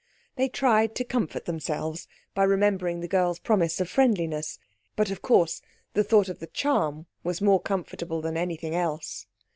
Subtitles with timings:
[0.35, 4.57] They tried to comfort themselves by remembering the girl's promise of friendliness,
[4.95, 5.61] but of course
[5.93, 9.27] the thought of the charm was more comfortable than anything else.